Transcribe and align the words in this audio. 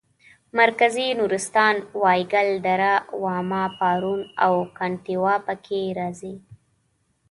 مرکزي 0.59 1.07
نورستان 1.19 1.75
وایګل 2.01 2.49
دره 2.65 2.93
واما 3.23 3.63
پارون 3.79 4.21
او 4.45 4.53
کنتیوا 4.77 5.35
پکې 5.47 5.81
راځي. 5.99 6.35